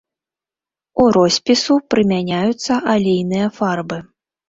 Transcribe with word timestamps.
У 1.03 1.05
роспісу 1.17 1.73
прымяняюцца 1.93 2.83
алейныя 2.97 3.55
фарбы. 3.63 4.05